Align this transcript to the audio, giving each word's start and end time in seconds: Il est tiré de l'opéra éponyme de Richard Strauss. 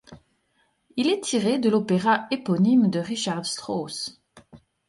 Il 0.97 1.09
est 1.11 1.23
tiré 1.23 1.59
de 1.59 1.69
l'opéra 1.69 2.25
éponyme 2.31 2.89
de 2.89 2.97
Richard 2.97 3.45
Strauss. 3.45 4.19